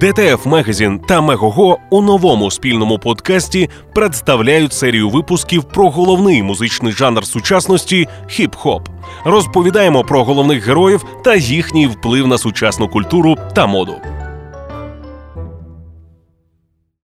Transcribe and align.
DTF 0.00 0.46
Magazine 0.46 0.98
та 0.98 1.20
Мегого 1.20 1.78
у 1.90 2.02
новому 2.02 2.50
спільному 2.50 2.98
подкасті 2.98 3.70
представляють 3.94 4.72
серію 4.72 5.10
випусків 5.10 5.64
про 5.64 5.90
головний 5.90 6.42
музичний 6.42 6.92
жанр 6.92 7.26
сучасності 7.26 8.08
хіп-хоп. 8.26 8.80
Розповідаємо 9.24 10.04
про 10.04 10.24
головних 10.24 10.66
героїв 10.66 11.04
та 11.24 11.34
їхній 11.34 11.86
вплив 11.86 12.26
на 12.26 12.38
сучасну 12.38 12.88
культуру 12.88 13.36
та 13.54 13.66
моду. 13.66 13.94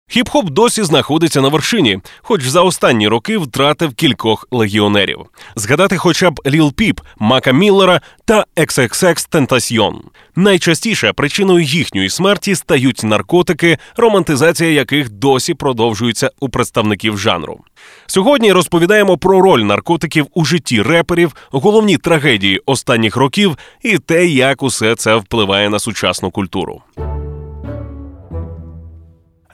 Хіп-хоп 0.08 0.50
досі 0.50 0.82
знаходиться 0.82 1.40
на 1.40 1.48
вершині, 1.48 1.98
хоч 2.22 2.44
за 2.44 2.62
останні 2.62 3.08
роки 3.08 3.38
втратив 3.38 3.94
кількох 3.94 4.48
легіонерів. 4.50 5.18
Згадати 5.56 5.96
хоча 5.96 6.30
б 6.30 6.40
Ліл 6.46 6.72
Піп, 6.72 7.00
Мака 7.18 7.52
Міллера 7.52 8.00
та 8.24 8.44
XXX 8.56 9.30
Tentacion. 9.30 9.94
Найчастіше 10.36 11.12
причиною 11.12 11.64
їхньої 11.64 12.08
смерті 12.10 12.54
стають 12.54 13.04
наркотики, 13.04 13.78
романтизація 13.96 14.70
яких 14.70 15.10
досі 15.10 15.54
продовжується 15.54 16.30
у 16.40 16.48
представників 16.48 17.18
жанру. 17.18 17.60
Сьогодні 18.06 18.52
розповідаємо 18.52 19.18
про 19.18 19.40
роль 19.40 19.60
наркотиків 19.60 20.26
у 20.34 20.44
житті 20.44 20.82
реперів, 20.82 21.36
головні 21.50 21.96
трагедії 21.96 22.60
останніх 22.66 23.16
років 23.16 23.56
і 23.82 23.98
те, 23.98 24.26
як 24.26 24.62
усе 24.62 24.94
це 24.94 25.16
впливає 25.16 25.70
на 25.70 25.78
сучасну 25.78 26.30
культуру. 26.30 26.82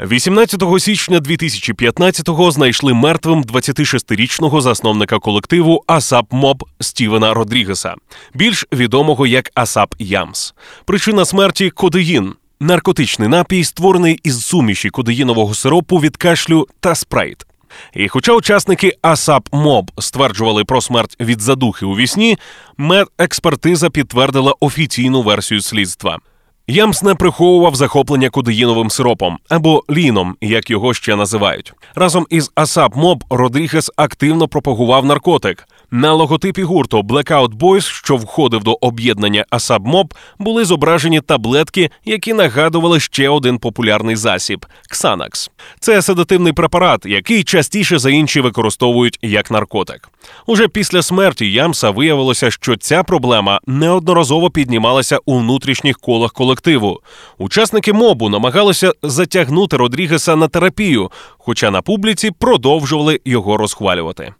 18 0.06 0.62
січня 0.78 1.18
2015-го 1.20 2.50
знайшли 2.50 2.94
мертвим 2.94 3.42
26-річного 3.42 4.60
засновника 4.60 5.18
колективу 5.18 5.84
Асап 5.86 6.26
Моб 6.30 6.64
Стівена 6.80 7.34
Родрігеса, 7.34 7.94
більш 8.34 8.66
відомого 8.72 9.26
як 9.26 9.50
Асап 9.54 9.94
Ямс. 9.98 10.54
Причина 10.84 11.24
смерті 11.24 11.70
кодеїн. 11.70 12.32
Наркотичний 12.60 13.28
напій, 13.28 13.64
створений 13.64 14.20
із 14.22 14.44
суміші 14.44 14.90
кодеїнового 14.90 15.54
сиропу 15.54 15.96
від 15.96 16.16
кашлю 16.16 16.66
та 16.80 16.94
спрайт. 16.94 17.46
І 17.94 18.08
хоча 18.08 18.32
учасники 18.32 18.92
Асап 19.02 19.48
Моб 19.52 19.90
стверджували 19.98 20.64
про 20.64 20.80
смерть 20.80 21.16
від 21.20 21.40
задухи 21.40 21.86
у 21.86 21.96
вісні, 21.96 22.38
медекспертиза 22.76 23.90
підтвердила 23.90 24.54
офіційну 24.60 25.22
версію 25.22 25.60
слідства. 25.60 26.18
Ямс 26.66 27.02
не 27.02 27.14
приховував 27.14 27.74
захоплення 27.74 28.30
кодеїновим 28.30 28.90
сиропом 28.90 29.38
або 29.48 29.82
ліном, 29.90 30.36
як 30.40 30.70
його 30.70 30.94
ще 30.94 31.16
називають. 31.16 31.72
Разом 31.94 32.26
із 32.30 32.52
Асап 32.54 32.96
Моб 32.96 33.24
Родрігес 33.30 33.90
активно 33.96 34.48
пропагував 34.48 35.04
наркотик. 35.04 35.68
На 35.94 36.12
логотипі 36.12 36.62
гурту 36.62 37.00
Blackout 37.00 37.58
Boys, 37.58 37.80
що 37.80 38.16
входив 38.16 38.62
до 38.62 38.78
об'єднання 38.80 39.44
Асап 39.50 39.82
Моб, 39.84 40.14
були 40.38 40.64
зображені 40.64 41.20
таблетки, 41.20 41.90
які 42.04 42.32
нагадували 42.32 43.00
ще 43.00 43.28
один 43.28 43.58
популярний 43.58 44.16
засіб 44.16 44.66
Ксанакс. 44.90 45.50
Це 45.80 46.02
седативний 46.02 46.52
препарат, 46.52 47.06
який 47.06 47.44
частіше 47.44 47.98
за 47.98 48.10
інші 48.10 48.40
використовують 48.40 49.18
як 49.22 49.50
наркотик. 49.50 50.08
Уже 50.46 50.68
після 50.68 51.02
смерті 51.02 51.52
Ямса 51.52 51.90
виявилося, 51.90 52.50
що 52.50 52.76
ця 52.76 53.02
проблема 53.02 53.60
неодноразово 53.66 54.50
піднімалася 54.50 55.18
у 55.24 55.38
внутрішніх 55.38 55.98
колах 55.98 56.32
колективу. 56.32 57.00
Учасники 57.38 57.92
мобу 57.92 58.28
намагалися 58.28 58.92
затягнути 59.02 59.76
Родрігеса 59.76 60.36
на 60.36 60.48
терапію, 60.48 61.10
хоча 61.38 61.70
на 61.70 61.82
публіці 61.82 62.30
продовжували 62.30 63.20
його 63.24 63.56
розхвалювати. 63.56 64.34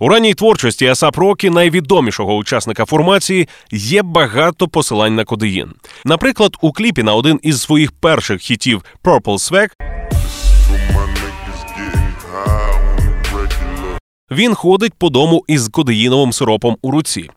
У 0.00 0.08
ранній 0.08 0.34
творчості 0.34 0.86
Асап 0.86 1.16
Рокі, 1.16 1.50
найвідомішого 1.50 2.36
учасника 2.36 2.84
формації, 2.84 3.48
є 3.70 4.02
багато 4.02 4.68
посилань 4.68 5.14
на 5.14 5.24
кодеїн. 5.24 5.70
Наприклад, 6.04 6.56
у 6.60 6.72
кліпі 6.72 7.02
на 7.02 7.14
один 7.14 7.40
із 7.42 7.62
своїх 7.62 7.92
перших 7.92 8.40
хітів 8.40 8.84
«Purple 9.04 9.22
Swag» 9.22 9.68
він 14.30 14.54
ходить 14.54 14.94
по 14.94 15.10
дому 15.10 15.44
із 15.48 15.68
кодеїновим 15.68 16.32
сиропом 16.32 16.76
у 16.82 16.90
руці. 16.90 17.30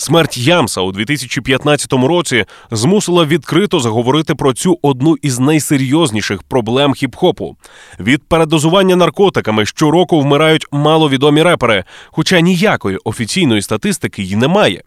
Смерть 0.00 0.36
Ямса 0.36 0.80
у 0.80 0.92
2015 0.92 1.92
році 1.92 2.44
змусила 2.70 3.24
відкрито 3.24 3.80
заговорити 3.80 4.34
про 4.34 4.52
цю 4.52 4.78
одну 4.82 5.16
із 5.22 5.38
найсерйозніших 5.38 6.42
проблем 6.42 6.92
хіп-хопу. 6.92 7.54
Від 8.00 8.22
передозування 8.22 8.96
наркотиками 8.96 9.66
щороку 9.66 10.20
вмирають 10.20 10.66
маловідомі 10.72 11.42
репери, 11.42 11.84
хоча 12.06 12.40
ніякої 12.40 12.98
офіційної 13.04 13.62
статистики 13.62 14.22
й 14.22 14.36
немає. 14.36 14.82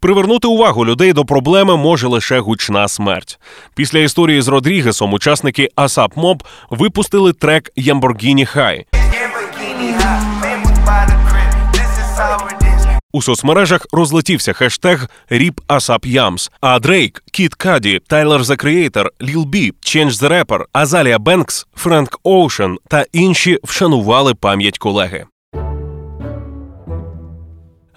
Привернути 0.00 0.48
увагу 0.48 0.86
людей 0.86 1.12
до 1.12 1.24
проблеми 1.24 1.76
може 1.76 2.08
лише 2.08 2.38
гучна 2.38 2.88
смерть. 2.88 3.38
Після 3.74 3.98
історії 3.98 4.42
з 4.42 4.48
Родрігесом 4.48 5.12
учасники 5.12 5.68
Асап 5.76 6.16
Моб 6.16 6.42
випустили 6.70 7.32
трек 7.32 7.70
Yamborghini 7.76 8.46
High. 8.46 8.86
У 13.14 13.22
соцмережах 13.22 13.86
розлетівся 13.92 14.52
хештег 14.52 15.08
RIP 15.28 15.60
Асап 15.66 16.06
Ямс. 16.06 16.50
А 16.60 16.78
Дрейк, 16.78 17.22
Кід 17.32 17.54
Каді, 17.54 18.00
Тайлер 18.06 18.40
The 18.40 18.64
Creator, 18.64 19.06
Ліл 19.22 19.44
Бі, 19.44 19.72
Chance 19.82 20.10
the 20.10 20.28
Rapper, 20.28 20.64
Азалія 20.72 21.18
Бенкс, 21.18 21.66
Френк 21.74 22.20
Оушен 22.22 22.78
та 22.88 23.04
інші 23.12 23.58
вшанували 23.64 24.34
пам'ять 24.34 24.78
колеги. 24.78 25.24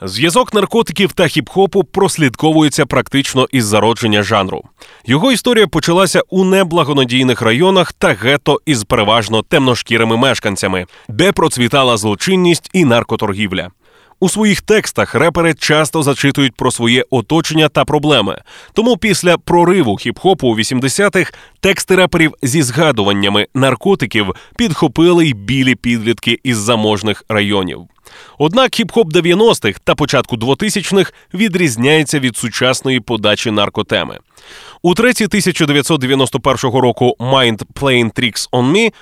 Зв'язок 0.01 0.53
наркотиків 0.53 1.13
та 1.13 1.23
хіп-хопу 1.23 1.83
прослідковується 1.83 2.85
практично 2.85 3.47
із 3.51 3.65
зародження 3.65 4.23
жанру. 4.23 4.63
Його 5.05 5.31
історія 5.31 5.67
почалася 5.67 6.21
у 6.29 6.43
неблагонадійних 6.43 7.41
районах 7.41 7.93
та 7.93 8.07
гетто 8.07 8.59
із 8.65 8.83
переважно 8.83 9.41
темношкірими 9.41 10.17
мешканцями, 10.17 10.85
де 11.09 11.31
процвітала 11.31 11.97
злочинність 11.97 12.69
і 12.73 12.85
наркоторгівля. 12.85 13.69
У 14.19 14.29
своїх 14.29 14.61
текстах 14.61 15.15
репери 15.15 15.53
часто 15.53 16.03
зачитують 16.03 16.55
про 16.55 16.71
своє 16.71 17.05
оточення 17.09 17.69
та 17.69 17.85
проблеми. 17.85 18.41
Тому 18.73 18.97
після 18.97 19.37
прориву 19.37 19.91
хіп-хопу 19.91 20.47
у 20.47 20.57
80-х 20.57 21.33
тексти 21.59 21.95
реперів 21.95 22.33
зі 22.43 22.61
згадуваннями 22.61 23.47
наркотиків 23.53 24.35
підхопили 24.57 25.25
й 25.25 25.33
білі 25.33 25.75
підлітки 25.75 26.39
із 26.43 26.57
заможних 26.57 27.23
районів. 27.29 27.81
Однак 28.37 28.71
хіп-хоп 28.71 29.11
90-х 29.11 29.79
та 29.83 29.95
початку 29.95 30.35
2000-х 30.35 31.13
відрізняється 31.33 32.19
від 32.19 32.37
сучасної 32.37 32.99
подачі 32.99 33.51
наркотеми. 33.51 34.19
У 34.81 34.93
треці 34.93 35.25
1991 35.25 36.71
року 36.71 37.15
«Mind 37.19 37.61
Playing 37.75 38.19
Tricks 38.19 38.49
on 38.49 38.71
Me» 38.71 38.93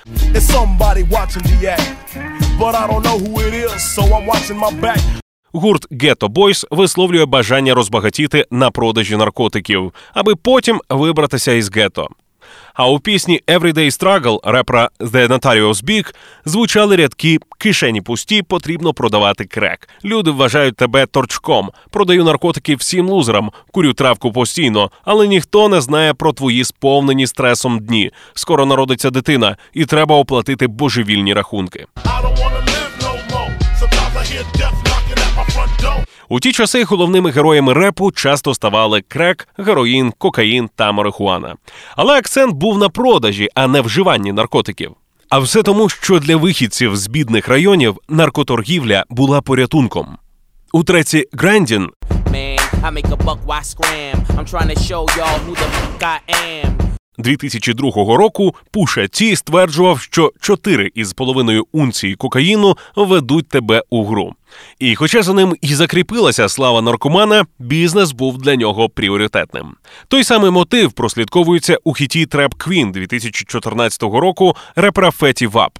гурт 5.52 5.86
Ghetto 5.92 6.28
Boys 6.28 6.66
висловлює 6.70 7.26
бажання 7.26 7.74
розбагатіти 7.74 8.44
на 8.50 8.70
продажі 8.70 9.16
наркотиків, 9.16 9.92
аби 10.14 10.36
потім 10.36 10.80
вибратися 10.90 11.52
із 11.52 11.70
гетто. 11.76 12.08
А 12.74 12.88
у 12.88 13.00
пісні 13.00 13.40
«Everyday 13.46 13.74
Struggle» 13.74 14.40
репера 14.44 14.90
The 15.00 15.28
Notarious 15.28 15.84
Big 15.84 16.14
звучали 16.44 16.96
рядки 16.96 17.38
кишені 17.58 18.00
пусті, 18.00 18.42
потрібно 18.42 18.94
продавати 18.94 19.44
крек. 19.44 19.88
Люди 20.04 20.30
вважають 20.30 20.76
тебе 20.76 21.06
торчком. 21.06 21.70
Продаю 21.90 22.24
наркотики 22.24 22.76
всім 22.76 23.08
лузерам, 23.08 23.50
курю 23.72 23.92
травку 23.92 24.32
постійно, 24.32 24.90
але 25.04 25.26
ніхто 25.26 25.68
не 25.68 25.80
знає 25.80 26.14
про 26.14 26.32
твої 26.32 26.64
сповнені 26.64 27.26
стресом 27.26 27.78
дні. 27.78 28.10
Скоро 28.34 28.66
народиться 28.66 29.10
дитина, 29.10 29.56
і 29.72 29.84
треба 29.84 30.16
оплатити 30.16 30.66
божевільні 30.66 31.34
рахунки. 31.34 31.86
У 36.28 36.40
ті 36.40 36.52
часи 36.52 36.84
головними 36.84 37.30
героями 37.30 37.72
репу 37.72 38.12
часто 38.12 38.54
ставали 38.54 39.02
крек, 39.08 39.48
героїн, 39.58 40.12
кокаїн 40.18 40.70
та 40.76 40.92
марихуана. 40.92 41.54
Але 41.96 42.18
акцент 42.18 42.54
був 42.54 42.78
на 42.78 42.88
продажі, 42.88 43.48
а 43.54 43.66
не 43.66 43.80
вживанні 43.80 44.32
наркотиків. 44.32 44.92
А 45.28 45.38
все 45.38 45.62
тому, 45.62 45.88
що 45.88 46.18
для 46.18 46.36
вихідців 46.36 46.96
з 46.96 47.06
бідних 47.06 47.48
районів 47.48 47.96
наркоторгівля 48.08 49.04
була 49.08 49.40
порятунком. 49.40 50.18
У 50.72 50.84
треці 50.84 51.24
Грандін 51.32 51.90
2002 57.18 58.16
року 58.16 58.54
Пуша 58.70 59.06
Ті 59.06 59.36
стверджував, 59.36 60.00
що 60.00 60.32
4 60.40 60.90
із 60.94 61.12
половиною 61.12 61.66
унції 61.72 62.14
кокаїну 62.14 62.76
ведуть 62.96 63.48
тебе 63.48 63.82
у 63.90 64.04
гру. 64.04 64.34
І, 64.78 64.94
хоча 64.94 65.22
за 65.22 65.34
ним 65.34 65.56
і 65.60 65.74
закріпилася 65.74 66.48
слава 66.48 66.82
наркомана, 66.82 67.46
бізнес 67.58 68.12
був 68.12 68.38
для 68.38 68.56
нього 68.56 68.88
пріоритетним. 68.88 69.74
Той 70.08 70.24
самий 70.24 70.50
мотив 70.50 70.92
прослідковується 70.92 71.78
у 71.84 71.92
хіті 71.92 72.26
Треп 72.26 72.54
Квін 72.54 72.92
2014 72.92 74.02
року 74.02 74.56
репера 74.76 75.10
Феті 75.10 75.46
Вап. 75.46 75.78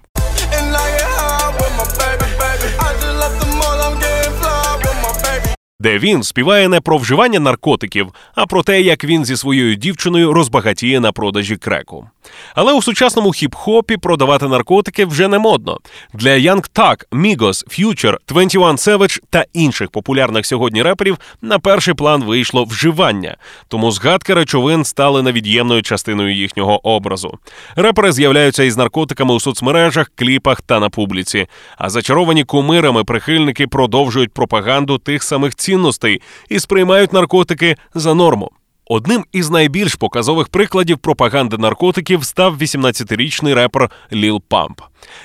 Де 5.81 5.99
він 5.99 6.23
співає 6.23 6.69
не 6.69 6.81
про 6.81 6.99
вживання 6.99 7.41
наркотиків, 7.41 8.09
а 8.35 8.47
про 8.47 8.63
те, 8.63 8.81
як 8.81 9.05
він 9.05 9.25
зі 9.25 9.37
своєю 9.37 9.75
дівчиною 9.75 10.33
розбагатіє 10.33 11.01
на 11.01 11.13
продажі 11.13 11.57
креку. 11.57 12.09
Але 12.55 12.73
у 12.73 12.83
сучасному 12.83 13.29
хіп-хопі 13.29 13.97
продавати 13.97 14.49
наркотики 14.49 15.05
вже 15.05 15.29
не 15.29 15.39
модно. 15.39 15.79
Для 16.15 16.31
Young 16.31 16.71
Thug, 16.75 17.05
Migos, 17.13 17.81
Future, 17.81 18.17
21 18.29 18.63
Savage 18.63 19.21
та 19.31 19.45
інших 19.53 19.91
популярних 19.91 20.47
сьогодні 20.47 20.83
реперів 20.83 21.19
на 21.43 21.59
перший 21.59 21.95
план 21.95 22.25
вийшло 22.25 22.65
вживання, 22.65 23.37
тому 23.69 23.91
згадки 23.91 24.35
речовин 24.35 24.85
стали 24.85 25.23
невід'ємною 25.23 25.83
частиною 25.83 26.35
їхнього 26.35 26.89
образу. 26.89 27.39
Репери 27.77 28.13
з'являються 28.13 28.65
із 28.65 28.77
наркотиками 28.77 29.35
у 29.35 29.41
соцмережах, 29.41 30.11
кліпах 30.15 30.61
та 30.61 30.81
на 30.81 30.91
публіці. 30.91 31.47
А 31.79 31.91
зачаровані 31.91 32.45
кумирами 32.45 33.05
прихильники 33.05 33.67
продовжують 33.67 34.33
пропаганду 34.33 34.99
тих 34.99 35.23
самих 35.23 35.55
цінностей 35.67 36.23
і 36.49 36.61
сприймають 36.61 37.13
наркотики 37.13 37.77
за 37.95 38.15
норму. 38.15 38.51
Одним 38.89 39.25
із 39.33 39.51
найбільш 39.51 39.95
показових 39.95 40.49
прикладів 40.49 40.99
пропаганди 40.99 41.59
наркотиків 41.59 42.25
став 42.25 42.57
18-річний 42.59 43.55
репер 43.55 43.91
Ліл 44.13 44.43
Памп. 44.49 44.81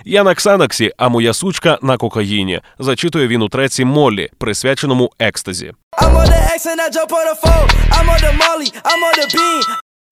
Я 0.05 0.23
на 0.23 0.35
Ксанаксі, 0.35 0.91
а 0.97 1.09
моя 1.09 1.33
сучка 1.33 1.77
на 1.81 1.97
кокаїні. 1.97 2.61
Зачитує 2.79 3.27
він 3.27 3.41
у 3.41 3.49
треці 3.49 3.85
Моллі, 3.85 4.29
присвяченому 4.37 5.11
екстазі. 5.19 5.73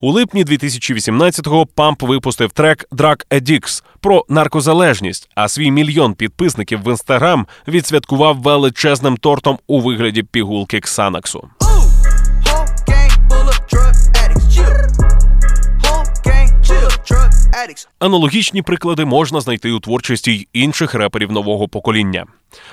У 0.02 0.12
липні 0.12 0.46
2018-го 0.46 1.66
Памп 1.66 2.02
випустив 2.02 2.52
трек 2.52 2.86
«Drug 2.92 3.26
Addicts» 3.30 3.84
про 4.00 4.26
наркозалежність, 4.30 5.30
а 5.36 5.48
свій 5.48 5.72
мільйон 5.72 6.14
підписників 6.14 6.84
в 6.84 6.90
інстаграм 6.90 7.48
відсвяткував 7.68 8.42
величезним 8.42 9.18
тортом 9.18 9.60
у 9.68 9.82
вигляді 9.82 10.24
пігулки 10.24 10.80
Ксанаксу. 10.80 11.50
Аналогічні 18.00 18.62
приклади 18.62 19.06
можна 19.06 19.42
знайти 19.42 19.72
у 19.72 19.80
творчості 19.80 20.32
й 20.32 20.48
інших 20.54 20.94
реперів 20.94 21.32
нового 21.32 21.68
покоління. 21.68 22.26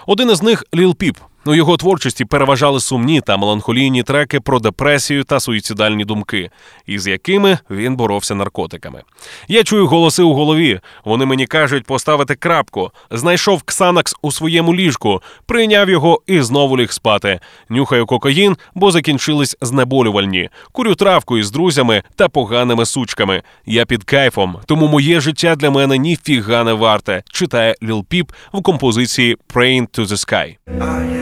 Один 0.06 0.30
із 0.30 0.42
них 0.42 0.64
Ліл 0.74 0.96
Піп. 0.96 1.16
У 1.46 1.54
його 1.54 1.76
творчості 1.76 2.24
переважали 2.24 2.80
сумні 2.80 3.20
та 3.20 3.36
меланхолійні 3.36 4.02
треки 4.02 4.40
про 4.40 4.58
депресію 4.58 5.24
та 5.24 5.40
суїцидальні 5.40 6.04
думки, 6.04 6.50
із 6.86 7.06
якими 7.06 7.58
він 7.70 7.96
боровся 7.96 8.34
наркотиками. 8.34 9.02
Я 9.48 9.62
чую 9.64 9.86
голоси 9.86 10.22
у 10.22 10.34
голові. 10.34 10.80
Вони 11.04 11.26
мені 11.26 11.46
кажуть 11.46 11.84
поставити 11.84 12.34
крапку. 12.34 12.90
Знайшов 13.10 13.62
Ксанакс 13.62 14.14
у 14.22 14.32
своєму 14.32 14.74
ліжку, 14.74 15.22
прийняв 15.46 15.90
його 15.90 16.22
і 16.26 16.40
знову 16.40 16.78
ліг 16.78 16.92
спати. 16.92 17.40
Нюхаю 17.68 18.06
кокаїн, 18.06 18.56
бо 18.74 18.90
закінчились 18.90 19.56
знеболювальні. 19.60 20.48
Курю 20.72 20.94
травку 20.94 21.38
із 21.38 21.50
друзями 21.50 22.02
та 22.16 22.28
поганими 22.28 22.86
сучками. 22.86 23.42
Я 23.66 23.86
під 23.86 24.04
кайфом, 24.04 24.56
тому 24.66 24.88
моє 24.88 25.20
життя 25.20 25.56
для 25.56 25.70
мене 25.70 25.98
ніфіга 25.98 26.64
не 26.64 26.72
варте. 26.72 27.22
Читає 27.30 27.74
Ліл 27.82 28.04
Піп 28.08 28.32
в 28.52 28.62
композиції 28.62 29.36
«Praying 29.54 29.88
to 29.98 30.06
the 30.06 30.16
Sky». 30.16 31.15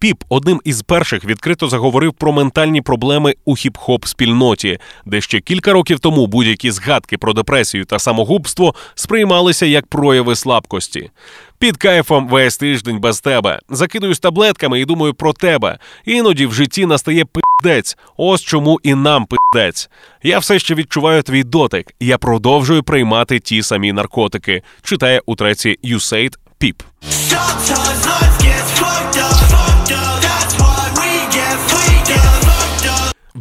Піп 0.00 0.24
одним 0.28 0.60
із 0.64 0.82
перших 0.82 1.24
відкрито 1.24 1.68
заговорив 1.68 2.12
про 2.12 2.32
ментальні 2.32 2.82
проблеми 2.82 3.34
у 3.44 3.54
хіп-хоп 3.54 4.06
спільноті, 4.06 4.78
де 5.06 5.20
ще 5.20 5.40
кілька 5.40 5.72
років 5.72 6.00
тому 6.00 6.26
будь-які 6.26 6.70
згадки 6.70 7.18
про 7.18 7.32
депресію 7.32 7.84
та 7.84 7.98
самогубство 7.98 8.74
сприймалися 8.94 9.66
як 9.66 9.86
прояви 9.86 10.36
слабкості. 10.36 11.10
Під 11.58 11.76
кайфом 11.76 12.28
весь 12.28 12.56
тиждень 12.56 13.00
без 13.00 13.20
тебе. 13.20 13.60
Закидуюсь 13.68 14.18
таблетками 14.18 14.80
і 14.80 14.84
думаю 14.84 15.14
про 15.14 15.32
тебе. 15.32 15.78
Іноді 16.04 16.46
в 16.46 16.54
житті 16.54 16.86
настає 16.86 17.24
пиздець. 17.24 17.96
Ось 18.16 18.42
чому 18.42 18.80
і 18.82 18.94
нам 18.94 19.26
пиздець. 19.26 19.90
Я 20.22 20.38
все 20.38 20.58
ще 20.58 20.74
відчуваю 20.74 21.22
твій 21.22 21.44
дотик. 21.44 21.94
Я 22.00 22.18
продовжую 22.18 22.82
приймати 22.82 23.38
ті 23.38 23.62
самі 23.62 23.92
наркотики. 23.92 24.62
Читає 24.82 25.22
у 25.26 25.34
треці 25.34 25.78
«You 25.84 26.30
Піп. 26.58 26.82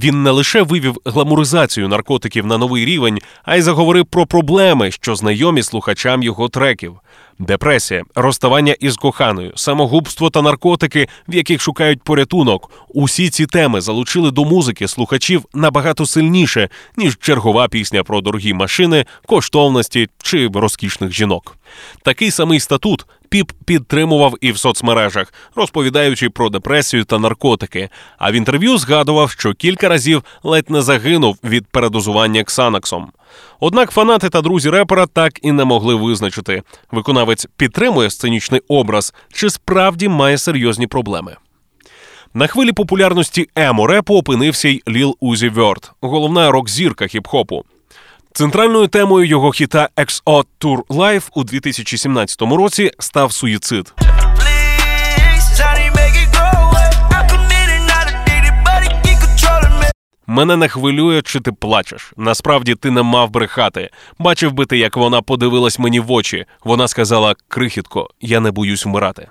Він 0.03 0.23
не 0.23 0.31
лише 0.31 0.61
вивів 0.61 0.97
гламуризацію 1.05 1.87
наркотиків 1.87 2.45
на 2.45 2.57
новий 2.57 2.85
рівень, 2.85 3.19
а 3.43 3.55
й 3.55 3.61
заговорив 3.61 4.05
про 4.05 4.25
проблеми, 4.25 4.91
що 4.91 5.15
знайомі 5.15 5.63
слухачам 5.63 6.23
його 6.23 6.49
треків: 6.49 6.95
депресія, 7.39 8.03
розставання 8.15 8.75
із 8.79 8.95
коханою, 8.95 9.51
самогубство 9.55 10.29
та 10.29 10.41
наркотики, 10.41 11.07
в 11.27 11.35
яких 11.35 11.61
шукають 11.61 12.03
порятунок. 12.03 12.71
Усі 12.87 13.29
ці 13.29 13.45
теми 13.45 13.81
залучили 13.81 14.31
до 14.31 14.45
музики 14.45 14.87
слухачів 14.87 15.45
набагато 15.53 16.05
сильніше, 16.05 16.69
ніж 16.97 17.17
чергова 17.21 17.67
пісня 17.67 18.03
про 18.03 18.21
дорогі 18.21 18.53
машини, 18.53 19.05
коштовності 19.25 20.09
чи 20.23 20.49
розкішних 20.53 21.11
жінок. 21.11 21.57
Такий 22.03 22.31
самий 22.31 22.59
статут 22.59 23.05
Піп 23.29 23.51
підтримував 23.65 24.35
і 24.41 24.51
в 24.51 24.57
соцмережах, 24.57 25.33
розповідаючи 25.55 26.29
про 26.29 26.49
депресію 26.49 27.03
та 27.03 27.19
наркотики. 27.19 27.89
А 28.17 28.31
в 28.31 28.33
інтерв'ю 28.33 28.77
згадував, 28.77 29.31
що 29.31 29.53
кілька 29.53 29.89
разів 29.89 30.23
ледь 30.43 30.69
не 30.69 30.81
загинув 30.81 31.37
від 31.43 31.67
передозування 31.67 32.43
Ксанаксом. 32.43 33.11
Однак 33.59 33.91
фанати 33.91 34.29
та 34.29 34.41
друзі 34.41 34.69
репера 34.69 35.05
так 35.05 35.39
і 35.41 35.51
не 35.51 35.65
могли 35.65 35.95
визначити. 35.95 36.63
Виконавець 36.91 37.47
підтримує 37.57 38.09
сценічний 38.09 38.61
образ, 38.67 39.13
чи 39.33 39.49
справді 39.49 40.07
має 40.07 40.37
серйозні 40.37 40.87
проблеми. 40.87 41.35
На 42.33 42.47
хвилі 42.47 42.71
популярності 42.71 43.49
емо 43.55 43.87
репу 43.87 44.17
опинився 44.17 44.69
й 44.69 44.83
Ліл 44.87 45.15
Узі 45.19 45.49
Верт, 45.49 45.91
головна 46.01 46.51
рок-зірка 46.51 47.05
хіп-хопу. 47.05 47.63
Центральною 48.37 48.87
темою 48.87 49.25
його 49.25 49.51
хіта 49.51 49.89
XO 49.95 50.45
Tour 50.59 50.85
Live 50.85 51.29
у 51.35 51.43
2017 51.43 52.41
році 52.41 52.91
став 52.99 53.31
суїцид. 53.31 53.93
Мене 60.27 60.57
не 60.57 60.67
хвилює, 60.67 61.21
чи 61.21 61.39
ти 61.39 61.51
плачеш. 61.51 62.13
Насправді 62.17 62.75
ти 62.75 62.91
не 62.91 63.01
мав 63.03 63.29
брехати. 63.29 63.89
Бачив 64.19 64.53
би 64.53 64.65
ти, 64.65 64.77
як 64.77 64.97
вона 64.97 65.21
подивилась 65.21 65.79
мені 65.79 65.99
в 65.99 66.11
очі. 66.11 66.45
Вона 66.63 66.87
сказала: 66.87 67.35
Крихітко, 67.47 68.09
я 68.21 68.39
не 68.39 68.51
боюсь 68.51 68.85
вмирати. 68.85 69.27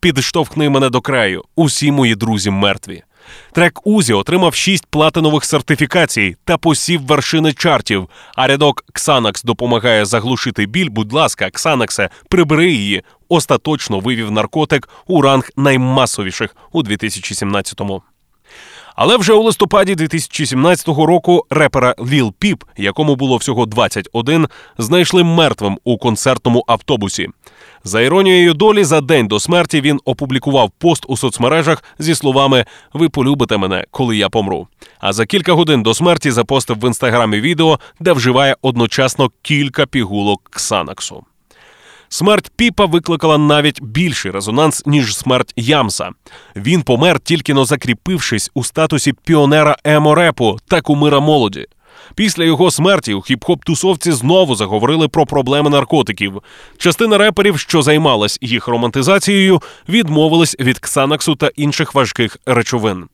Підштовхни 0.00 0.70
мене 0.70 0.90
до 0.90 1.00
краю. 1.00 1.44
Усі 1.56 1.92
мої 1.92 2.14
друзі 2.14 2.50
мертві. 2.50 3.02
Трек 3.52 3.86
Узі 3.86 4.12
отримав 4.12 4.54
шість 4.54 4.86
платинових 4.86 5.44
сертифікацій 5.44 6.36
та 6.44 6.58
посів 6.58 7.06
вершини 7.06 7.52
чартів. 7.52 8.08
А 8.34 8.46
рядок 8.46 8.84
Ксанакс 8.92 9.42
допомагає 9.42 10.04
заглушити 10.04 10.66
біль. 10.66 10.90
Будь 10.90 11.12
ласка, 11.12 11.50
Ксанаксе, 11.50 12.08
прибери 12.28 12.72
її. 12.72 13.02
Остаточно 13.28 14.00
вивів 14.00 14.30
наркотик 14.30 14.88
у 15.06 15.22
ранг 15.22 15.50
наймасовіших 15.56 16.56
у 16.72 16.82
2017-му. 16.82 18.02
Але 18.96 19.16
вже 19.16 19.32
у 19.32 19.42
листопаді 19.42 19.94
2017 19.94 20.88
року 20.88 21.46
репера 21.50 21.94
Ліл 22.10 22.34
Піп, 22.38 22.64
якому 22.76 23.16
було 23.16 23.36
всього 23.36 23.66
21, 23.66 24.48
знайшли 24.78 25.24
мертвим 25.24 25.78
у 25.84 25.98
концертному 25.98 26.64
автобусі. 26.66 27.28
За 27.84 28.00
іронією 28.00 28.54
долі, 28.54 28.84
за 28.84 29.00
день 29.00 29.26
до 29.26 29.40
смерті 29.40 29.80
він 29.80 30.00
опублікував 30.04 30.70
пост 30.78 31.04
у 31.08 31.16
соцмережах 31.16 31.84
зі 31.98 32.14
словами 32.14 32.64
Ви 32.92 33.08
полюбите 33.08 33.56
мене, 33.56 33.84
коли 33.90 34.16
я 34.16 34.28
помру. 34.28 34.68
А 34.98 35.12
за 35.12 35.26
кілька 35.26 35.52
годин 35.52 35.82
до 35.82 35.94
смерті 35.94 36.30
запостив 36.30 36.78
в 36.80 36.86
інстаграмі 36.86 37.40
відео, 37.40 37.78
де 38.00 38.12
вживає 38.12 38.56
одночасно 38.62 39.30
кілька 39.42 39.86
пігулок 39.86 40.40
Ксанаксу. 40.50 41.24
Смерть 42.08 42.52
Піпа 42.56 42.84
викликала 42.86 43.38
навіть 43.38 43.82
більший 43.82 44.32
резонанс 44.32 44.82
ніж 44.86 45.16
смерть 45.16 45.52
Ямса. 45.56 46.10
Він 46.56 46.82
помер 46.82 47.20
тільки 47.20 47.54
но 47.54 47.64
закріпившись 47.64 48.50
у 48.54 48.64
статусі 48.64 49.12
піонера 49.12 49.76
еморепу 49.84 50.58
та 50.68 50.80
кумира 50.80 51.20
молоді. 51.20 51.66
Після 52.14 52.44
його 52.44 52.70
смерті 52.70 53.14
у 53.14 53.20
хіп-хоп 53.20 53.58
тусовці 53.64 54.12
знову 54.12 54.54
заговорили 54.54 55.08
про 55.08 55.26
проблеми 55.26 55.70
наркотиків. 55.70 56.42
Частина 56.78 57.18
реперів, 57.18 57.58
що 57.58 57.82
займалась 57.82 58.38
їх 58.40 58.68
романтизацією, 58.68 59.60
відмовились 59.88 60.56
від 60.60 60.78
ксанаксу 60.78 61.34
та 61.34 61.50
інших 61.56 61.94
важких 61.94 62.38
речовин. 62.46 63.04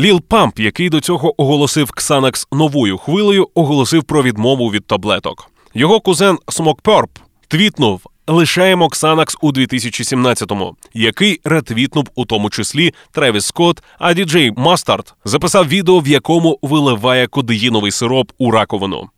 Ліл 0.00 0.20
Памп, 0.20 0.58
який 0.58 0.88
до 0.88 1.00
цього 1.00 1.42
оголосив 1.42 1.90
Ксанакс 1.90 2.46
новою 2.52 2.98
хвилею, 2.98 3.48
оголосив 3.54 4.04
про 4.04 4.22
відмову 4.22 4.70
від 4.70 4.86
таблеток. 4.86 5.50
Його 5.74 6.00
кузен 6.00 6.38
Смок 6.48 6.80
Перп 6.80 7.10
твітнув 7.48 8.00
лишаємо 8.26 8.88
Ксанакс 8.88 9.36
у 9.40 9.52
2017-му, 9.52 10.76
який 10.94 11.40
ретвітнув 11.44 12.06
у 12.14 12.24
тому 12.24 12.50
числі 12.50 12.94
Тревіс 13.12 13.46
Скотт, 13.46 13.82
а 13.98 14.14
діджей 14.14 14.52
Мастард 14.56 15.14
записав 15.24 15.68
відео, 15.68 16.00
в 16.00 16.08
якому 16.08 16.58
виливає 16.62 17.26
кодеїновий 17.26 17.90
сироп 17.90 18.32
у 18.38 18.50
раковину. 18.50 19.08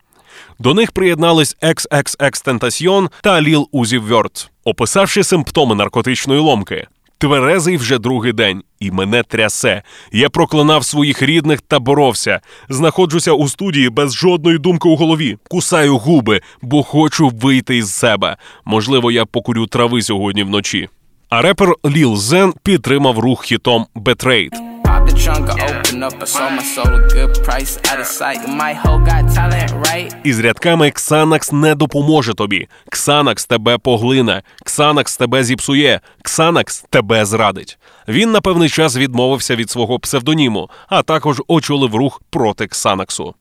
До 0.59 0.75
них 0.75 0.93
приєднались 0.93 1.57
XXX 1.63 2.47
Tentacion 2.47 3.09
та 3.23 3.41
Lil 3.41 3.69
Uzi 3.71 4.09
Vert, 4.09 4.49
описавши 4.65 5.25
симптоми 5.25 5.75
наркотичної 5.75 6.41
ломки. 6.41 6.87
Тверезий 7.19 7.77
вже 7.77 7.99
другий 7.99 8.33
день, 8.33 8.63
і 8.81 8.91
мене 8.91 9.23
трясе. 9.23 9.83
Я 10.13 10.29
проклинав 10.29 10.85
своїх 10.85 11.23
рідних 11.23 11.61
та 11.61 11.79
боровся. 11.79 12.41
Знаходжуся 12.69 13.33
у 13.33 13.49
студії 13.49 13.91
без 13.91 14.15
жодної 14.15 14.59
думки 14.59 14.89
у 14.89 14.97
голові. 14.97 15.37
Кусаю 15.49 15.97
губи, 15.97 16.41
бо 16.63 16.83
хочу 16.83 17.29
вийти 17.29 17.77
із 17.77 17.95
себе. 17.95 18.37
Можливо, 18.65 19.11
я 19.11 19.25
покурю 19.25 19.67
трави 19.67 20.03
сьогодні 20.03 20.43
вночі. 20.43 20.89
А 21.29 21.43
репер 21.43 21.75
Ліл 21.87 22.17
Зен 22.17 22.55
підтримав 22.63 23.19
рух 23.19 23.45
хітом 23.45 23.87
«Betrayed». 23.95 24.68
The 25.09 25.15
trunk, 25.15 25.49
I 25.49 25.79
open 25.79 26.03
up, 26.03 26.23
I 26.23 26.27
sold 26.27 26.53
my 26.53 26.63
soul 26.75 26.95
a 26.95 27.03
good 27.17 27.33
price 27.47 27.79
out 27.91 27.99
of 27.99 28.07
sight. 28.19 28.41
My 28.47 28.73
hoe 28.75 28.99
got 28.99 29.25
talent, 29.35 29.71
right? 29.87 30.13
Із 30.25 30.41
рядками 30.41 30.91
Ксанакс 30.91 31.53
не 31.53 31.75
допоможе 31.75 32.35
тобі. 32.35 32.69
Ксанакс 32.91 33.47
тебе 33.47 33.79
поглине, 33.79 34.43
Ксанакс 34.65 35.17
тебе 35.17 35.45
зіпсує, 35.45 36.01
Ксанакс 36.23 36.85
тебе 36.91 37.25
зрадить. 37.25 37.79
Він 38.09 38.31
на 38.31 38.41
певний 38.41 38.69
час 38.69 38.97
відмовився 38.97 39.57
від 39.57 39.71
свого 39.71 39.99
псевдоніму, 39.99 40.71
а 40.89 41.03
також 41.03 41.43
очолив 41.49 41.95
рух 41.95 42.23
проти 42.31 42.67
Ксанаксу. 42.67 43.35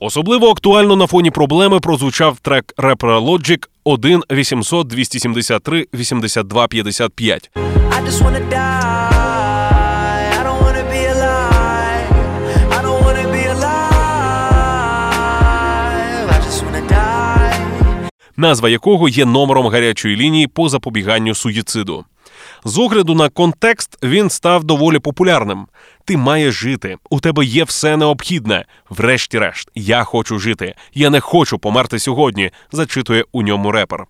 Особливо 0.00 0.50
актуально 0.50 0.96
на 0.96 1.06
фоні 1.06 1.30
проблеми 1.30 1.80
прозвучав 1.80 2.38
трек 2.38 2.74
репера 2.76 3.18
Logic 3.18 3.66
1 3.84 4.22
800 4.32 4.86
273 4.86 5.86
82 5.94 6.68
55. 6.68 7.50
I 7.92 8.02
just 8.06 8.22
wanna 8.22 8.40
die. 8.50 9.19
Назва 18.36 18.68
якого 18.68 19.08
є 19.08 19.24
номером 19.24 19.66
гарячої 19.66 20.16
лінії 20.16 20.46
по 20.46 20.68
запобіганню 20.68 21.34
суїциду. 21.34 22.04
З 22.64 22.78
огляду 22.78 23.14
на 23.14 23.28
контекст 23.28 23.98
він 24.02 24.30
став 24.30 24.64
доволі 24.64 24.98
популярним. 24.98 25.66
Ти 26.04 26.16
маєш 26.16 26.54
жити, 26.54 26.96
у 27.10 27.20
тебе 27.20 27.44
є 27.44 27.64
все 27.64 27.96
необхідне. 27.96 28.64
Врешті-решт, 28.90 29.68
я 29.74 30.04
хочу 30.04 30.38
жити. 30.38 30.74
Я 30.94 31.10
не 31.10 31.20
хочу 31.20 31.58
померти 31.58 31.98
сьогодні, 31.98 32.50
зачитує 32.72 33.24
у 33.32 33.42
ньому 33.42 33.72
репер. 33.72 34.06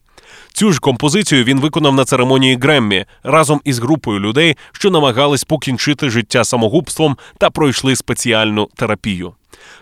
Цю 0.53 0.73
ж 0.73 0.81
композицію 0.81 1.45
він 1.45 1.61
виконав 1.61 1.95
на 1.95 2.05
церемонії 2.05 2.57
Греммі 2.57 3.05
разом 3.23 3.61
із 3.65 3.79
групою 3.79 4.21
людей, 4.21 4.57
що 4.73 4.91
намагались 4.91 5.45
покінчити 5.45 6.11
життя 6.11 6.45
самогубством 6.45 7.17
та 7.39 7.50
пройшли 7.50 7.97
спеціальну 7.97 8.69
терапію. 8.77 9.33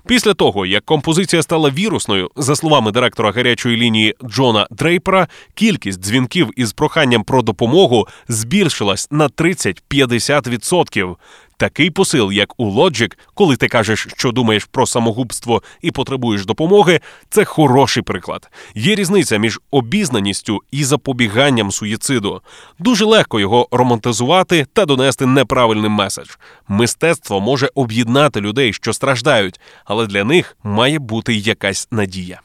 Після 0.06 0.34
того, 0.34 0.66
як 0.66 0.84
композиція 0.84 1.42
стала 1.42 1.70
вірусною, 1.70 2.30
за 2.36 2.56
словами 2.56 2.90
директора 2.90 3.32
гарячої 3.32 3.76
лінії 3.76 4.14
Джона 4.24 4.66
Дрейпера, 4.70 5.28
кількість 5.54 6.00
дзвінків 6.00 6.50
із 6.56 6.72
проханням 6.72 7.24
про 7.24 7.42
допомогу 7.42 8.08
збільшилась 8.28 9.08
на 9.10 9.28
30-50%. 9.28 11.16
Такий 11.58 11.90
посил, 11.90 12.32
як 12.32 12.60
у 12.60 12.70
Logic, 12.70 13.12
коли 13.34 13.56
ти 13.56 13.68
кажеш, 13.68 14.06
що 14.16 14.32
думаєш 14.32 14.64
про 14.64 14.86
самогубство 14.86 15.62
і 15.82 15.90
потребуєш 15.90 16.46
допомоги, 16.46 17.00
це 17.30 17.44
хороший 17.44 18.02
приклад. 18.02 18.50
Є 18.74 18.94
різниця 18.94 19.38
між 19.38 19.60
обізнаністю 19.70 20.60
і 20.70 20.84
запобіганням 20.84 21.72
суїциду. 21.72 22.42
Дуже 22.78 23.04
легко 23.04 23.40
його 23.40 23.68
романтизувати 23.70 24.66
та 24.72 24.84
донести 24.84 25.26
неправильний 25.26 25.90
меседж. 25.90 26.28
Мистецтво 26.68 27.40
може 27.40 27.70
об'єднати 27.74 28.40
людей, 28.40 28.72
що 28.72 28.92
страждають, 28.92 29.60
але 29.84 30.06
для 30.06 30.24
них 30.24 30.56
має 30.62 30.98
бути 30.98 31.34
якась 31.34 31.88
надія. 31.90 32.40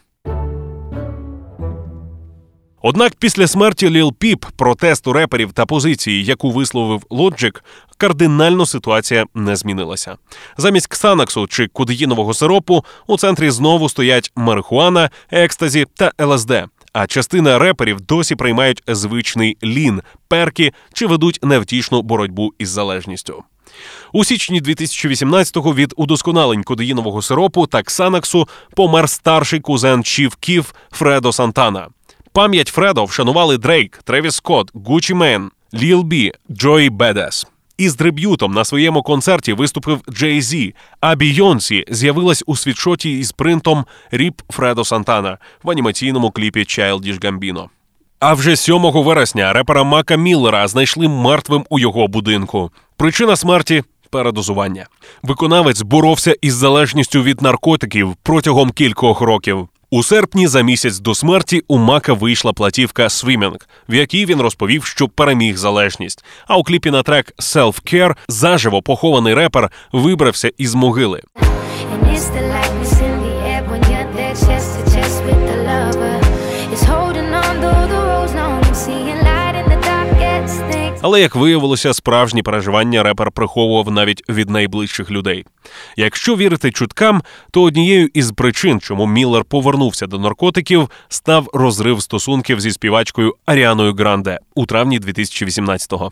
Однак 2.85 3.15
після 3.15 3.47
смерті 3.47 3.89
Ліл 3.89 4.13
Піп, 4.13 4.45
протесту 4.55 5.13
реперів 5.13 5.53
та 5.53 5.65
позиції, 5.65 6.25
яку 6.25 6.51
висловив 6.51 7.03
Logic, 7.09 7.61
кардинально 7.97 8.65
ситуація 8.65 9.25
не 9.35 9.55
змінилася. 9.55 10.17
Замість 10.57 10.87
ксанаксу 10.87 11.47
чи 11.47 11.67
кодеїнового 11.67 12.33
сиропу 12.33 12.85
у 13.07 13.17
центрі 13.17 13.49
знову 13.49 13.89
стоять 13.89 14.31
марихуана, 14.35 15.09
екстазі 15.31 15.85
та 15.95 16.11
ЛСД. 16.21 16.51
А 16.93 17.07
частина 17.07 17.59
реперів 17.59 18.01
досі 18.01 18.35
приймають 18.35 18.83
звичний 18.87 19.57
лін, 19.63 20.01
перки 20.27 20.73
чи 20.93 21.07
ведуть 21.07 21.39
невтішну 21.43 22.01
боротьбу 22.01 22.53
із 22.59 22.69
залежністю. 22.69 23.43
У 24.13 24.25
січні 24.25 24.61
2018-го 24.61 25.73
від 25.73 25.93
удосконалень 25.97 26.63
кодеїнового 26.63 27.21
сиропу 27.21 27.67
та 27.67 27.83
ксанаксу 27.83 28.47
помер 28.75 29.09
старший 29.09 29.59
кузен 29.59 30.03
Чіф 30.03 30.35
Кіф 30.35 30.73
Фредо 30.91 31.31
Сантана. 31.31 31.87
Пам'ять 32.33 32.69
Фредо 32.69 33.05
вшанували 33.05 33.57
Дрейк, 33.57 33.99
Тревіс 34.03 34.35
Скотт, 34.35 34.71
Гучі 34.73 35.13
Мен, 35.13 35.51
Ліл 35.73 36.01
Бі, 36.01 36.31
Джої 36.51 36.89
Бедес. 36.89 37.47
Із 37.77 37.95
триб'ютом 37.95 38.53
на 38.53 38.65
своєму 38.65 39.03
концерті 39.03 39.53
виступив 39.53 40.01
Джей 40.09 40.41
Зі, 40.41 40.75
а 40.99 41.15
Бійонсі 41.15 41.85
з'явилась 41.87 42.43
у 42.45 42.55
світшоті 42.55 43.19
із 43.19 43.31
принтом 43.31 43.85
RIP 44.11 44.41
Фредо 44.49 44.85
Сантана 44.85 45.37
в 45.63 45.69
анімаційному 45.69 46.31
кліпі 46.31 46.59
Childish 46.59 47.19
Gambino. 47.19 47.65
А 48.19 48.33
вже 48.33 48.55
7 48.55 48.81
вересня 48.81 49.53
репера 49.53 49.83
Мака 49.83 50.15
Міллера 50.15 50.67
знайшли 50.67 51.07
мертвим 51.07 51.65
у 51.69 51.79
його 51.79 52.07
будинку. 52.07 52.71
Причина 52.97 53.35
смерті 53.35 53.83
передозування. 54.09 54.87
Виконавець 55.23 55.81
боровся 55.81 56.35
із 56.41 56.53
залежністю 56.53 57.23
від 57.23 57.41
наркотиків 57.41 58.15
протягом 58.23 58.71
кількох 58.71 59.21
років. 59.21 59.69
У 59.93 60.03
серпні 60.03 60.47
за 60.47 60.61
місяць 60.61 60.99
до 60.99 61.15
смерті 61.15 61.63
у 61.67 61.77
Мака 61.77 62.13
вийшла 62.13 62.53
платівка 62.53 63.03
«Swimming», 63.03 63.61
в 63.89 63.93
якій 63.93 64.25
він 64.25 64.41
розповів, 64.41 64.85
що 64.85 65.07
переміг 65.07 65.57
залежність. 65.57 66.25
А 66.47 66.57
у 66.57 66.63
кліпі 66.63 66.91
на 66.91 67.03
трек 67.03 67.33
«Self-Care» 67.39 68.15
заживо 68.27 68.81
похований 68.81 69.33
репер 69.33 69.71
вибрався 69.91 70.51
із 70.57 70.75
могили. 70.75 71.21
Але 81.03 81.21
як 81.21 81.35
виявилося, 81.35 81.93
справжні 81.93 82.41
переживання 82.41 83.03
репер 83.03 83.31
приховував 83.31 83.91
навіть 83.91 84.29
від 84.29 84.49
найближчих 84.49 85.11
людей. 85.11 85.45
Якщо 85.97 86.35
вірити 86.35 86.71
чуткам, 86.71 87.21
то 87.51 87.61
однією 87.61 88.09
із 88.13 88.31
причин, 88.31 88.79
чому 88.79 89.07
Міллер 89.07 89.45
повернувся 89.45 90.07
до 90.07 90.19
наркотиків, 90.19 90.89
став 91.07 91.47
розрив 91.53 92.01
стосунків 92.01 92.61
зі 92.61 92.71
співачкою 92.71 93.35
Аріаною 93.45 93.93
Гранде 93.93 94.39
у 94.55 94.65
травні 94.65 94.99
2018-го. 94.99 96.11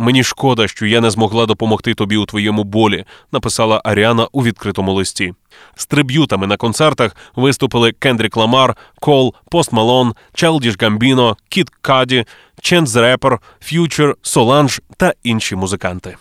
Мені 0.00 0.24
шкода, 0.24 0.68
що 0.68 0.86
я 0.86 1.00
не 1.00 1.10
змогла 1.10 1.46
допомогти 1.46 1.94
тобі 1.94 2.16
у 2.16 2.26
твоєму 2.26 2.64
болі, 2.64 3.04
написала 3.32 3.80
Аріана 3.84 4.28
у 4.32 4.44
відкритому 4.44 4.92
листі. 4.92 5.34
З 5.74 5.86
триб'ютами 5.86 6.46
на 6.46 6.56
концертах 6.56 7.16
виступили 7.36 7.92
Кендрік 7.92 8.36
Ламар, 8.36 8.76
Кол, 9.00 9.34
Пост 9.50 9.72
Малон, 9.72 10.14
Челдіш 10.34 10.76
Гамбіно, 10.80 11.36
Кід 11.48 11.70
Каді, 11.82 12.24
Ченз 12.60 12.96
Репер, 12.96 13.38
Ф'ючер, 13.60 14.16
Соланж 14.22 14.80
та 14.96 15.14
інші 15.22 15.56
музиканти. 15.56 16.16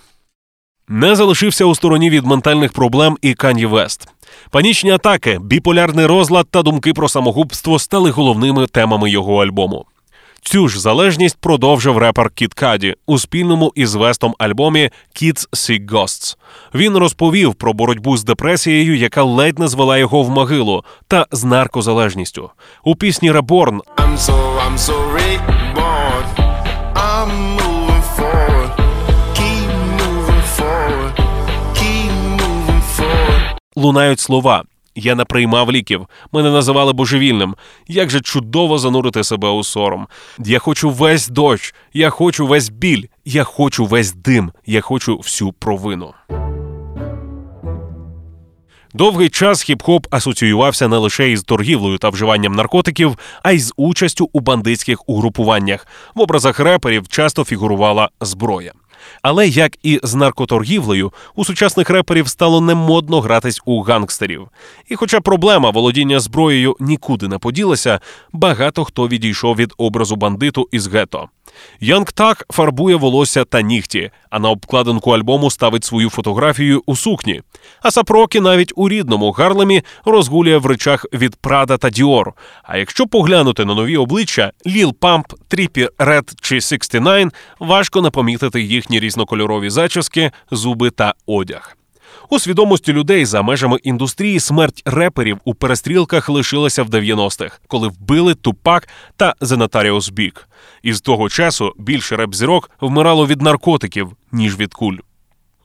Не 0.88 1.15
залишився 1.15 1.65
у 1.65 1.75
стороні 1.75 2.09
від 2.09 2.25
ментальних 2.25 2.74
проблем 2.74 3.17
і 3.21 3.33
Кан'є 3.33 3.67
Вест. 3.67 4.07
Панічні 4.50 4.91
атаки, 4.91 5.39
біполярний 5.41 6.05
розлад 6.05 6.48
та 6.51 6.62
думки 6.62 6.93
про 6.93 7.09
самогубство 7.09 7.79
стали 7.79 8.12
головними 8.12 8.67
темами 8.67 9.09
його 9.09 9.43
альбому. 9.43 9.86
Цю 10.41 10.67
ж 10.67 10.79
залежність 10.81 11.38
продовжив 11.39 11.98
репер 11.98 12.29
Кіт 12.29 12.53
Каді 12.53 12.96
у 13.05 13.19
спільному 13.19 13.72
із 13.75 13.96
Вестом 13.96 14.36
альбомі 14.39 14.89
Kids 15.22 15.50
See 15.50 15.86
Ghosts. 15.89 16.38
Він 16.75 16.98
розповів 16.98 17.55
про 17.55 17.74
боротьбу 17.74 18.17
з 18.17 18.24
депресією, 18.24 18.98
яка 18.98 19.24
ледь 19.24 19.60
не 19.60 19.67
звела 19.67 19.98
його 19.98 20.24
в 20.24 20.29
могилу, 20.29 20.84
та 21.08 21.25
з 21.31 21.43
наркозалежністю. 21.43 22.50
У 22.84 22.96
пісні 22.96 23.31
Reborn 23.31 23.79
I'm 23.98 24.17
so, 24.17 24.34
I'm 24.67 24.77
so 24.77 24.93
reborn. 25.17 26.24
I'm 26.96 27.29
moving 27.60 28.03
forward. 28.17 28.72
Keep 29.39 29.69
moving 30.01 30.43
forward. 30.58 31.13
Keep 31.79 32.12
moving 32.41 32.81
forward. 32.98 33.55
лунають 33.75 34.19
слова. 34.19 34.63
Я 35.00 35.15
не 35.15 35.25
приймав 35.25 35.72
ліків. 35.72 36.08
Мене 36.32 36.51
називали 36.51 36.94
божевільним. 36.94 37.56
Як 37.88 38.10
же 38.10 38.22
чудово 38.22 38.79
занурити 38.79 39.24
себе 39.24 39.50
у 39.50 39.63
сором. 39.63 40.08
Я 40.39 40.60
хочу 40.60 40.89
весь 40.89 41.27
дощ, 41.27 41.74
я 41.94 42.10
хочу 42.10 42.48
весь 42.48 42.70
біль, 42.70 43.03
я 43.25 43.44
хочу 43.44 43.86
весь 43.86 44.13
дим, 44.13 44.51
я 44.65 44.82
хочу 44.82 45.18
всю 45.18 45.51
провину. 45.51 46.13
Довгий 48.94 49.29
час 49.29 49.70
хіп-хоп 49.70 50.08
асоціювався 50.10 50.88
не 50.88 50.98
лише 50.98 51.32
із 51.32 51.44
торгівлею 51.44 51.98
та 51.98 52.10
вживанням 52.10 52.53
наркотиків, 52.53 53.18
а 53.44 53.51
й 53.51 53.60
з 53.60 53.74
участю 53.77 54.29
у 54.34 54.39
бандитських 54.39 55.10
угрупуваннях. 55.10 55.88
В 56.15 56.22
образах 56.22 56.60
реперів 56.60 57.08
часто 57.08 57.44
фігурувала 57.44 58.10
зброя. 58.22 58.74
Але 59.22 59.48
як 59.48 59.78
і 59.84 60.00
з 60.04 60.16
наркоторгівлею, 60.16 61.13
у 61.36 61.46
сучасних 61.46 61.89
реперів 61.89 62.28
стало 62.28 62.62
немодно 62.62 63.22
гратись 63.22 63.62
у 63.66 63.82
гангстерів. 63.82 64.48
І 64.88 64.96
хоча 64.96 65.22
проблема 65.22 65.70
володіння 65.70 66.20
зброєю 66.20 66.75
нікуди 66.80 67.28
не 67.28 67.38
поділася, 67.38 68.00
багато 68.34 68.84
хто 68.84 69.08
відійшов 69.08 69.56
від 69.56 69.74
образу 69.78 70.16
бандиту 70.16 70.68
із 70.72 70.88
гето. 70.88 71.30
Янг 71.79 72.12
Так 72.12 72.46
фарбує 72.50 72.96
волосся 72.96 73.46
та 73.46 73.62
нігті, 73.62 74.12
а 74.29 74.39
на 74.39 74.50
обкладинку 74.50 75.12
альбому 75.12 75.51
ставить 75.51 75.84
свою 75.84 76.10
фотографію 76.10 76.84
у 76.86 76.96
сукні. 76.96 77.41
Асап 77.81 77.91
Рокі 77.91 78.39
навіть 78.39 78.74
у 78.75 78.89
рідному 78.89 79.32
Гарлемі 79.32 79.82
розгулює 80.06 80.58
в 80.58 80.65
речах 80.65 81.06
від 81.13 81.36
Прада 81.36 81.77
та 81.77 81.89
Діор. 81.89 82.34
А 82.63 82.77
якщо 82.77 83.08
поглянути 83.08 83.65
на 83.65 83.75
нові 83.75 83.98
обличчя 83.98 84.51
Ліл 84.68 84.96
Памп, 85.00 85.27
Тріпі 85.48 85.89
Ред 85.98 86.32
чи 86.41 86.62
69, 86.62 87.34
важко 87.60 88.01
не 88.01 88.10
помітити 88.10 88.62
їхні 88.62 89.00
різнокольорові 89.00 89.70
зачіски, 89.70 90.32
зуби 90.51 90.89
та 90.89 91.13
одяг. 91.25 91.78
У 92.30 92.39
свідомості 92.39 92.94
людей 92.94 93.25
за 93.25 93.42
межами 93.42 93.78
індустрії 93.84 94.39
смерть 94.39 94.82
реперів 94.86 95.38
у 95.44 95.54
перестрілках 95.54 96.30
лишилася 96.30 96.84
в 96.84 96.89
90-х, 96.89 97.60
коли 97.68 97.88
вбили 97.88 98.36
Тупака 98.36 98.88
та 99.18 99.36
The 99.41 99.59
Notorious 99.59 100.10
B.I.G.. 100.10 100.50
І 100.84 100.94
з 100.94 101.01
того 101.01 101.30
часу 101.30 101.74
більше 101.78 102.16
реп-зірок 102.16 102.72
вмирало 102.82 103.28
від 103.28 103.42
наркотиків, 103.42 104.12
ніж 104.32 104.58
від 104.58 104.74
куль. 104.74 104.98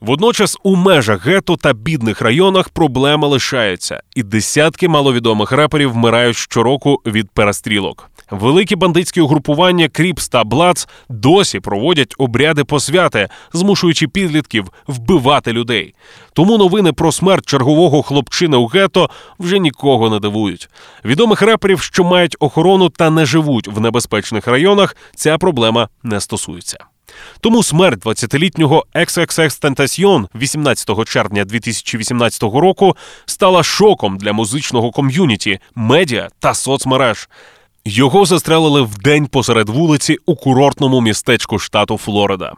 Водночас 0.01 0.57
у 0.63 0.75
межах 0.75 1.25
гетто 1.25 1.57
та 1.57 1.73
бідних 1.73 2.21
районах 2.21 2.69
проблема 2.69 3.27
лишається, 3.27 4.01
і 4.15 4.23
десятки 4.23 4.87
маловідомих 4.87 5.51
реперів 5.51 5.91
вмирають 5.91 6.35
щороку 6.37 7.01
від 7.05 7.29
перестрілок. 7.29 8.09
Великі 8.31 8.75
бандитські 8.75 9.21
угрупування 9.21 9.87
Кріпс 9.87 10.29
та 10.29 10.43
Блац 10.43 10.87
досі 11.09 11.59
проводять 11.59 12.15
обряди 12.17 12.63
посвяти, 12.63 13.29
змушуючи 13.53 14.07
підлітків 14.07 14.71
вбивати 14.87 15.53
людей. 15.53 15.93
Тому 16.33 16.57
новини 16.57 16.93
про 16.93 17.11
смерть 17.11 17.45
чергового 17.45 18.03
хлопчини 18.03 18.57
у 18.57 18.67
гетто 18.67 19.09
вже 19.39 19.59
нікого 19.59 20.09
не 20.09 20.19
дивують. 20.19 20.69
Відомих 21.05 21.41
реперів, 21.41 21.81
що 21.81 22.03
мають 22.03 22.35
охорону 22.39 22.89
та 22.89 23.09
не 23.09 23.25
живуть 23.25 23.67
в 23.67 23.79
небезпечних 23.79 24.47
районах, 24.47 24.95
ця 25.15 25.37
проблема 25.37 25.89
не 26.03 26.21
стосується. 26.21 26.77
Тому 27.39 27.63
смерть 27.63 28.05
20-літнього 28.05 28.85
XXX 28.95 29.61
Tentacion 29.61 30.27
18 30.35 31.05
червня 31.05 31.45
2018 31.45 32.43
року 32.43 32.95
стала 33.25 33.63
шоком 33.63 34.17
для 34.17 34.33
музичного 34.33 34.91
ком'юніті, 34.91 35.59
медіа 35.75 36.29
та 36.39 36.53
соцмереж. 36.53 37.29
Його 37.85 38.25
застрелили 38.25 38.81
вдень 38.81 39.27
посеред 39.27 39.69
вулиці 39.69 40.17
у 40.25 40.35
курортному 40.35 41.01
містечку 41.01 41.59
штату 41.59 41.97
Флорида. 41.97 42.53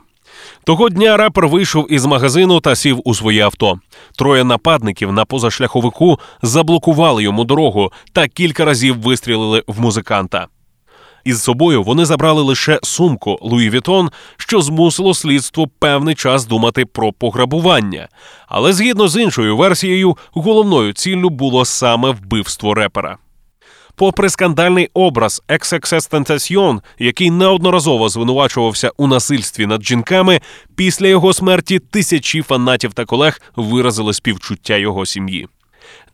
Того 0.64 0.90
дня 0.90 1.18
рапер 1.18 1.48
вийшов 1.48 1.92
із 1.94 2.06
магазину 2.06 2.60
та 2.60 2.76
сів 2.76 3.02
у 3.06 3.16
своє 3.16 3.44
авто. 3.44 3.80
Троє 4.18 4.44
нападників 4.44 5.14
на 5.14 5.26
позашляховику 5.26 6.20
заблокували 6.42 7.24
йому 7.24 7.44
дорогу 7.44 7.92
та 8.14 8.28
кілька 8.28 8.66
разів 8.66 9.02
вистрілили 9.02 9.64
в 9.68 9.82
музиканта. 9.82 10.48
Із 11.28 11.44
собою 11.44 11.84
вони 11.84 12.06
забрали 12.06 12.42
лише 12.42 12.80
сумку 12.84 13.40
Луї 13.42 13.70
Вітон, 13.70 14.10
що 14.38 14.62
змусило 14.62 15.14
слідство 15.14 15.68
певний 15.80 16.16
час 16.16 16.46
думати 16.46 16.86
про 16.86 17.14
пограбування. 17.14 18.08
Але 18.48 18.74
згідно 18.74 19.08
з 19.08 19.22
іншою 19.22 19.58
версією, 19.58 20.18
головною 20.32 20.94
ціллю 20.94 21.30
було 21.30 21.66
саме 21.66 22.12
вбивство 22.12 22.74
репера. 22.74 23.18
Попри 23.96 24.30
скандальний 24.30 24.90
образ 24.94 25.44
XXS 25.48 26.82
який 27.00 27.32
неодноразово 27.32 28.10
звинувачувався 28.10 28.92
у 28.98 29.08
насильстві 29.08 29.66
над 29.66 29.86
жінками, 29.86 30.42
після 30.76 31.08
його 31.08 31.34
смерті 31.34 31.80
тисячі 31.80 32.42
фанатів 32.42 32.94
та 32.94 33.06
колег 33.06 33.42
виразили 33.56 34.14
співчуття 34.14 34.78
його 34.78 35.06
сім'ї. 35.06 35.48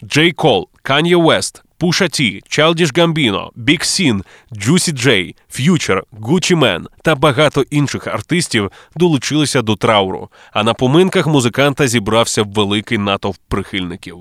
Джей 0.04 0.32
Кол, 0.32 0.68
Кан'є 0.82 1.16
Уест, 1.16 1.64
Пуша 1.84 2.08
Ті, 2.08 2.42
Childish 2.50 2.94
Gambino, 2.98 3.50
Big 3.58 3.80
Sean, 3.80 4.22
Juicy 4.52 4.94
J, 5.06 5.36
Future, 5.52 6.02
Gucci 6.22 6.56
Mane 6.56 6.86
та 7.02 7.16
багато 7.16 7.62
інших 7.62 8.08
артистів 8.08 8.72
долучилися 8.96 9.62
до 9.62 9.76
трауру. 9.76 10.30
А 10.54 10.64
на 10.64 10.74
поминках 10.74 11.28
музиканта 11.28 11.88
зібрався 11.88 12.44
великий 12.44 12.98
натовп 12.98 13.38
прихильників. 13.48 14.18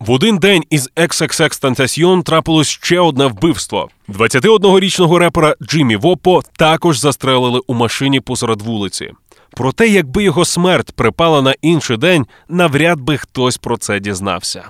В 0.00 0.10
один 0.10 0.38
день 0.38 0.62
із 0.70 0.90
XXX 0.96 1.62
Tentacion 1.62 2.22
трапилось 2.22 2.68
ще 2.68 3.00
одне 3.00 3.26
вбивство. 3.26 3.88
21-річного 4.08 5.18
репера 5.18 5.54
Джиммі 5.62 5.96
Воппо 5.96 6.42
також 6.56 6.98
застрелили 6.98 7.60
у 7.66 7.74
машині 7.74 8.20
посеред 8.20 8.62
вулиці. 8.62 9.12
Проте, 9.50 9.88
якби 9.88 10.24
його 10.24 10.44
смерть 10.44 10.92
припала 10.92 11.42
на 11.42 11.54
інший 11.62 11.96
день, 11.96 12.26
навряд 12.48 13.00
би 13.00 13.18
хтось 13.18 13.56
про 13.56 13.76
це 13.76 14.00
дізнався. 14.00 14.64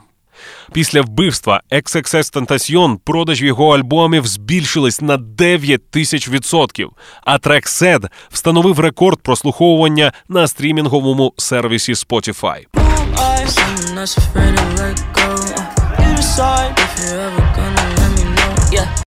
Після 0.73 1.01
вбивства 1.01 1.61
XXS 1.71 2.35
Tentacion 2.35 2.99
продажі 3.05 3.47
його 3.47 3.75
альбомів 3.77 4.27
збільшились 4.27 5.01
на 5.01 5.17
9 5.17 5.91
тисяч 5.91 6.29
відсотків, 6.29 6.91
а 7.25 7.39
трек 7.39 7.67
Sad 7.67 8.09
встановив 8.31 8.81
рекорд 8.81 9.23
прослуховування 9.23 10.13
на 10.29 10.49
стрімінговому 10.49 11.35
сервісі 11.37 11.93
Spotify. 11.93 12.67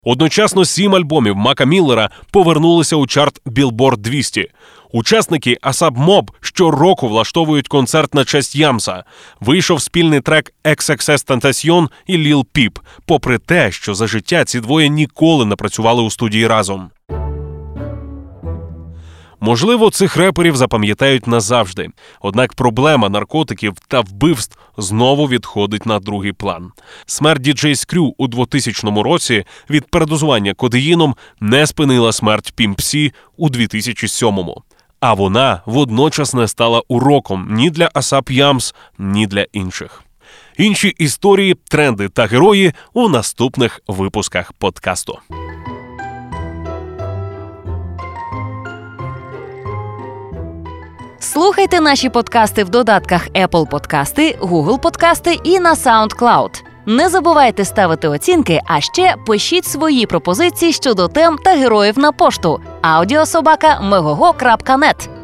Одночасно 0.04 0.66
сім 0.66 0.96
альбомів 0.96 1.36
Мака 1.36 1.66
Міллера 1.66 2.10
повернулися 2.32 2.96
у 2.96 3.08
чарт 3.08 3.42
Billboard 3.46 3.98
200. 3.98 4.48
Учасники 4.94 5.58
Асаб 5.62 5.98
Моб 5.98 6.32
щороку 6.42 7.08
влаштовують 7.08 7.68
концерт 7.68 8.14
на 8.14 8.26
честь 8.26 8.56
Ямса. 8.56 9.04
Вийшов 9.40 9.82
спільний 9.82 10.22
трек 10.22 10.54
XXS 10.64 11.28
Tentacion 11.28 11.88
і 12.08 12.18
Lil 12.18 12.46
Peep, 12.56 12.80
попри 13.06 13.38
те, 13.38 13.72
що 13.72 13.96
за 13.96 14.08
життя 14.08 14.46
ці 14.46 14.60
двоє 14.60 14.90
ніколи 14.90 15.46
не 15.46 15.56
працювали 15.56 16.04
у 16.04 16.10
студії 16.10 16.48
разом. 16.48 16.90
Можливо, 19.44 19.90
цих 19.90 20.18
реперів 20.18 20.56
запам'ятають 20.56 21.28
назавжди. 21.28 21.90
Однак 22.22 22.54
проблема 22.54 23.10
наркотиків 23.10 23.74
та 23.88 24.02
вбивств 24.02 24.58
знову 24.78 25.28
відходить 25.28 25.86
на 25.86 26.00
другий 26.00 26.34
план. 26.34 26.72
Смерть 27.06 27.42
діджей 27.42 27.76
Скрю 27.76 28.16
у 28.18 28.28
2000 28.28 29.02
році 29.04 29.46
від 29.70 29.86
передозування 29.86 30.54
кодеїном 30.54 31.16
не 31.40 31.68
спинила 31.68 32.12
смерть 32.12 32.54
Пімпсі 32.56 33.14
у 33.38 33.50
2007-му. 33.50 34.64
А 35.02 35.14
вона 35.14 35.62
водночас 35.66 36.34
не 36.34 36.48
стала 36.48 36.82
уроком 36.88 37.48
ні 37.52 37.70
для 37.70 37.90
Асап 37.94 38.32
Ямс, 38.32 38.76
ні 38.98 39.28
для 39.28 39.46
інших. 39.54 40.04
Інші 40.58 40.88
історії, 40.88 41.56
тренди 41.70 42.10
та 42.10 42.26
герої 42.26 42.74
у 42.94 43.10
наступних 43.10 43.82
випусках 43.88 44.54
подкасту. 44.54 45.20
Слухайте 51.20 51.82
наші 51.82 52.10
подкасти 52.10 52.64
в 52.64 52.70
додатках 52.70 53.30
Apple 53.30 53.70
Подкасти, 53.70 54.38
Google 54.42 54.80
Подкасти 54.80 55.40
і 55.44 55.60
на 55.60 55.74
SoundCloud. 55.74 56.71
Не 56.86 57.10
забувайте 57.10 57.66
ставити 57.66 58.08
оцінки, 58.08 58.62
а 58.66 58.82
ще 58.82 59.16
пишіть 59.28 59.66
свої 59.66 60.06
пропозиції 60.06 60.74
щодо 60.74 61.08
тем 61.08 61.38
та 61.38 61.52
героїв 61.52 62.00
на 62.00 62.12
пошту 62.12 62.62
audiosobaka.megogo.net. 62.82 65.21